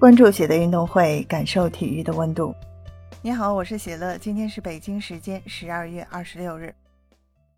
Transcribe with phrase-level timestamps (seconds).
[0.00, 2.54] 关注喜乐运动会，感受体育的温度。
[3.20, 4.16] 你好，我是喜乐。
[4.16, 6.74] 今天是北京时间十二月二十六日，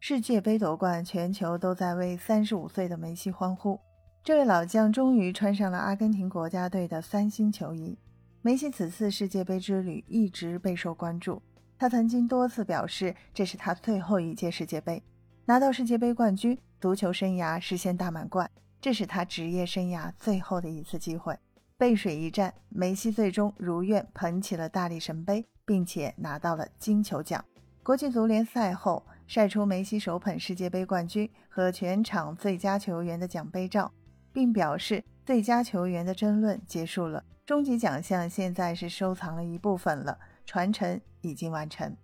[0.00, 3.78] 世界杯夺冠，全球都在为三十五岁的梅西欢呼。
[4.24, 7.96] 这位老将终于穿上了阿根廷国家队的三星球衣。
[8.40, 11.40] 梅西此次世界杯之旅一直备受关注。
[11.78, 15.00] 他曾经多次表示，这是他最后一届世界杯，
[15.44, 18.50] 拿到世界杯冠军，足球生涯实现大满贯，
[18.80, 21.38] 这是他职业生涯最后的一次机会。
[21.82, 27.44] 背水一战，梅西最终如愿捧起了大力神杯，并且拿到了金球奖。
[27.82, 33.90] 国际足联赛后晒出梅西手捧世界杯冠军和全场最佳球员的奖杯照，
[34.32, 41.96] 并表示最佳球员的争论结束了，终极奖项现在是收藏了一部分了，传承已经完成。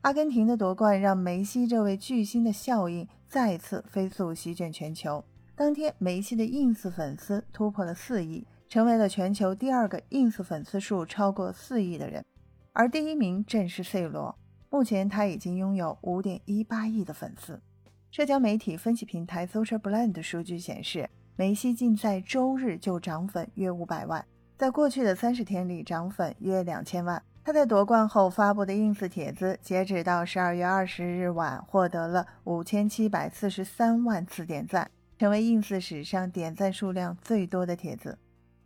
[0.00, 5.22] 阿根廷的夺冠让梅西这位巨星的效应再次飞速席卷全球。
[5.54, 8.46] 当天，梅西的 ins 粉丝突破了四亿。
[8.72, 12.24] 成为了全球第二个 ins 粉丝数超过四亿的人，
[12.72, 14.34] 而第一名正是 C 罗。
[14.70, 17.60] 目前他已经拥有五点一八亿的粉丝。
[18.10, 24.24] 社交媒体分析平台 Social Blend 的数据显示，梅西仅在周日就涨粉约五百万，
[24.56, 27.22] 在过去的三十天里涨粉约两千万。
[27.44, 38.16] 他在夺冠后发布的 ins 帖子，截止到十二月二十日晚，获得了五千七百四十三万次点赞，成为 ins 史上点赞数量最多的帖子。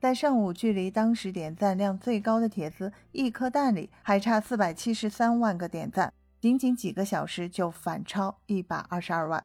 [0.06, 9.44] 在上午，距离当时点赞量最高的帖子“一颗蛋”里还差四百七十三万个点赞，仅仅几个小时就反超一百二十二万。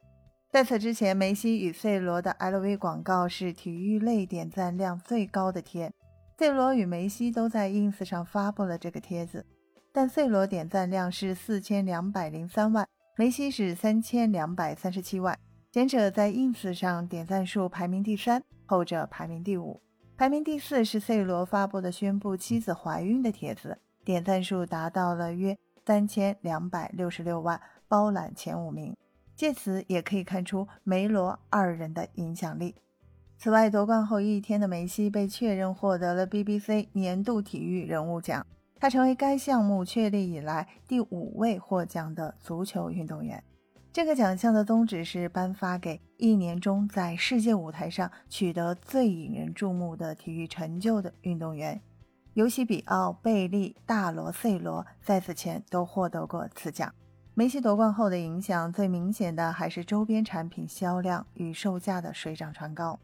[0.52, 5.92] 在此之前，梅西与 C 罗的 LV 广告是体育类点赞量最高的贴
[6.38, 9.44] ，C 罗与梅西都在 ins 上发布了这个帖子，
[9.92, 15.36] 但 C 罗点赞量是四千两百零三万，梅西是三千两百三十七万，
[15.72, 19.82] 前者在 ins 上点赞数排名第三，后者排名第五。
[20.22, 28.96] 排名第四是 C 罗发布的宣布妻子怀孕的帖子，点赞数达到了约三千两百六十六万，包揽前五名。
[29.34, 32.76] 借此也可以看出梅罗二人的影响力。
[33.36, 38.46] 此外，夺冠后一天的梅西被确认获得了 BBC 年度体育人物奖，
[38.78, 43.42] 他成为该项目确立以来第五位获奖的足球运动员。
[43.92, 51.78] 这个奖项的宗旨是颁发给一年中在世界舞台上取得最引人注目的体育成就的运动员。
[52.32, 56.90] 尤西比奥、贝利、大罗、C 罗在此前都获得过此奖。
[57.34, 62.98] 梅西夺冠后的影响最明显的还是周边产品销量与售价的水涨船高。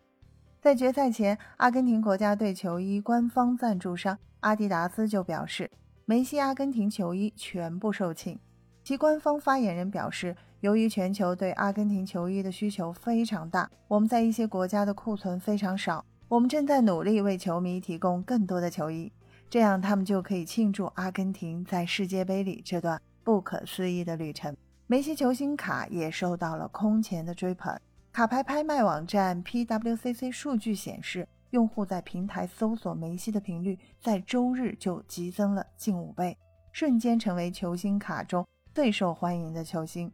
[0.62, 5.70] 在决赛前，阿根廷国家队球衣官方赞助商阿迪达斯就表示，
[6.06, 8.38] 梅西阿根廷球衣全部售罄。
[8.82, 10.34] 其官方发言人表示。
[10.60, 16.04] 由于全球对阿根廷球衣的需求非常大，我们在一些国家的库存非常少。
[16.26, 19.12] 我们正在努力为球迷提供更多的球衣，
[19.48, 24.56] 这样他们就可以庆祝阿根廷在世界杯里这段不可思议的旅程。
[24.88, 27.78] 梅西球星卡也受到了空前的追捧。
[28.12, 36.36] 卡牌拍卖网站 PWCC 数据显示，用户在平台搜索梅西的频率在周日就激增了近五倍，
[36.72, 38.44] 瞬间成为球星卡中
[38.74, 40.10] 最受欢迎的球星。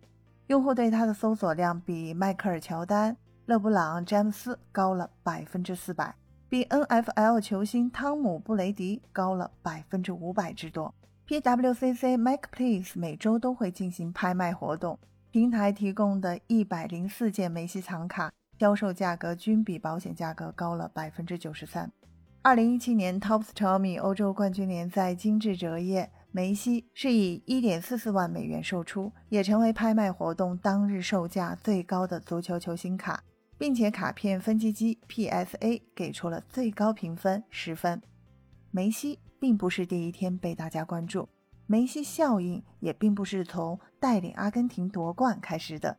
[0.48, 3.16] 用户对他的搜索量比迈克尔·乔丹、
[3.46, 6.14] 勒布朗·詹姆斯高了百分之四百，
[6.50, 10.94] 比 NFL 球星汤姆·布雷迪高了百分之五百之多。
[11.26, 14.98] PWCC Marketplace 每周都会进行拍卖活动，
[15.30, 21.90] 平台提供的一百零四件梅西藏卡销售价格均比保险价格高了百分之九十三。
[22.42, 26.10] 二零一七年 Topps Tommy 欧洲冠军联赛精致折页。
[26.36, 33.22] 梅西是以一点四四万美元售出，也成为拍卖活动当日售价最高的足球球星卡，
[33.56, 38.02] 并且卡片分级机 PSA 给出了最高评分十分。
[38.72, 41.28] 梅西并不是第一天被大家关注，
[41.68, 45.96] 梅西效应也并不是从带领阿根廷夺冠开始的。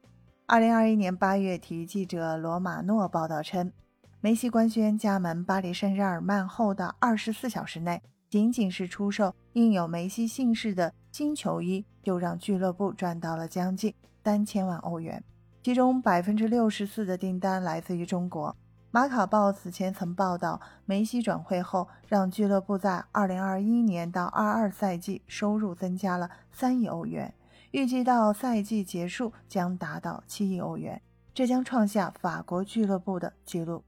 [0.47, 3.72] 二零二一年八月，体育记者罗马诺报道称，
[4.19, 8.02] 梅西官宣加盟巴黎圣日耳曼后的二十四小时内。
[8.30, 13.94] 仅仅是出售印有梅西姓氏的新球衣，就让俱乐部赚到了将近
[14.24, 15.24] 三千万欧元，
[15.64, 18.56] 其中百分之六十四的订单来自于中国。
[18.92, 27.34] 马卡报此前曾报道，梅西转会后让俱乐部在二零二一年到二二赛季收入增加了三亿欧元，
[27.72, 31.02] 预计到赛季结束将达到七亿欧元，
[31.34, 33.84] 这将创下法国俱乐部的纪录。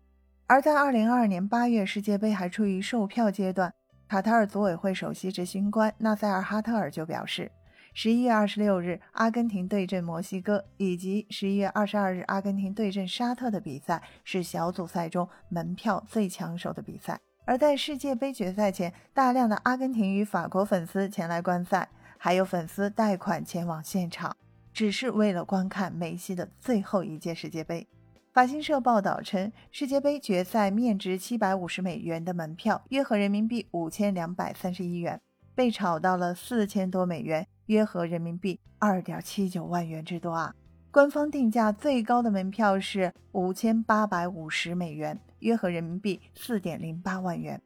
[0.45, 3.73] 而在二零二二年八月世界杯还处于售票阶段。
[4.07, 7.51] 卡塔尔组委会首席执行官纳塞尔·哈特尔就表示，
[7.93, 17.19] 十一月二十六日阿根廷对阵墨西哥，以及十一月二十二日阿根廷对阵沙特的比赛是小组赛中门票最抢手的比赛。
[17.43, 24.37] 而在世界杯决赛前，大量的阿根廷与法国粉丝前来观赛，还有粉丝贷款前往现场，
[24.71, 27.85] 只是为了观看梅西的最后一届世界杯。
[28.37, 35.19] 法新社报道称，世界杯决赛面值七百五十美元的门票，约合人民币五千两百三十一元，
[35.55, 40.53] 被炒到了四千多美元，约合人民币二点七九万元之多啊！
[40.91, 47.59] 官方定价最高的门票是五千八百五十美元，约合人民币四点零八万元，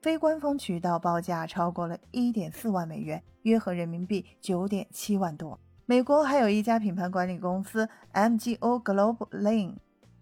[0.00, 5.60] 非官方渠道报价超过了一点四万美元，约合人民币九点七万多。
[5.84, 9.74] 美国还有一家品牌管理公司 MGO Global Lane。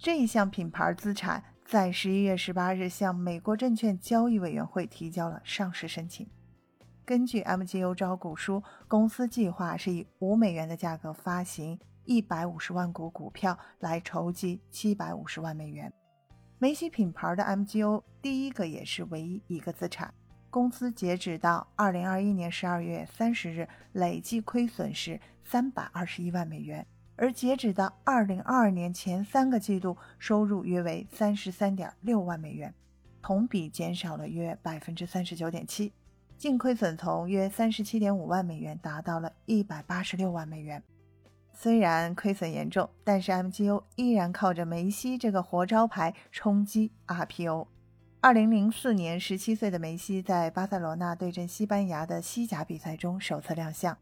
[0.03, 6.27] 这一项品牌资产在十一月十八日向美国证券交易委员会提交了上市申请。
[7.05, 15.93] 根据 MGO 招股书，公司计划是以五美元的价格发行一百五十万股股票，来筹集七百五十万美元。
[16.59, 20.13] 梅西品牌的 MGO 第一个也是唯一一个资产。
[20.51, 26.85] 公司截止到二零二一年十二月三十日，累计亏损是三百二十一万美元。
[27.17, 32.75] 而截止到二零二二年前三个季度，收入约为三十三点六万美元，
[33.21, 35.93] 同比减少了约百分之三十九点七，
[36.39, 40.83] 净亏损从约三十七点五万美元达到了一百八十六万美元。
[41.53, 47.69] 虽然亏损严重，但是 MGO 依然靠着梅西这个活招牌冲击 RPO。
[48.21, 53.97] 二零零四年，十七岁的梅西在巴塞罗那对阵西班牙的西甲比赛中首次亮相，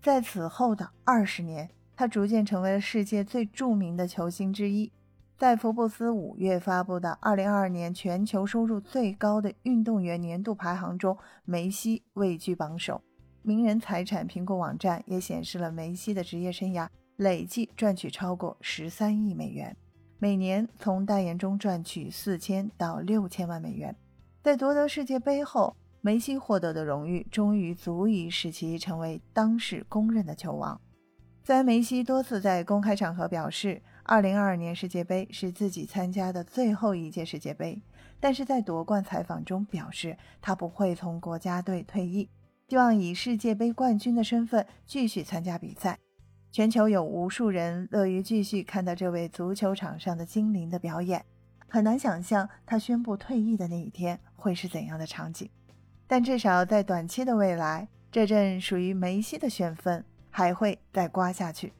[0.00, 1.68] 在此后的二十年。
[1.96, 4.92] 他逐渐成为了世界最著名的球星之一。
[5.38, 13.02] 在福布斯五月发布的2022年全球收入最高的运动员年度排行中，梅西位居榜首。
[13.42, 19.76] 名人财产评估网站也显示了梅西的职业生涯累计赚取超过十三亿美元，
[20.18, 23.94] 每年从代言中赚取四千到六千万美元。
[24.42, 30.80] 在夺得世界杯后，梅西获得的荣誉终于足以使其成为当世公认的球王。
[31.46, 37.80] 虽然梅西多次在公开场合表示，2022年世界杯是自己参加的最后一届世界杯，
[38.18, 42.28] 但是在夺冠采访中表示，他不会从国家队退役，
[42.68, 45.96] 希望以世界杯冠军的身份继续参加比赛。
[46.50, 51.24] 全球有无数人乐于继续看到这位足球场上的精灵的表演，
[51.68, 55.48] 很难想象他宣布退役的那一天会是怎样的场景。
[56.08, 60.02] 但至少在短期的未来，这阵属于梅西的旋风。
[60.36, 61.72] 还会再刮下去。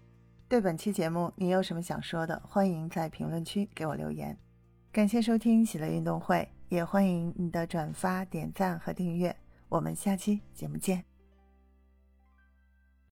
[0.48, 2.40] 对本期节目，你有什么想说的？
[2.48, 4.34] 欢迎在评论区给我留言。
[4.90, 9.36] 感谢收听喜乐运动会，也欢迎你的转发、点赞和订阅。
[9.68, 11.15] 我们下期节目见。